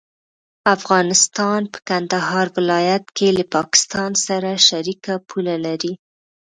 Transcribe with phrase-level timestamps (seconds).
[0.75, 5.93] افغانستان په کندهار ولايت کې له پاکستان سره شریکه پوله لري.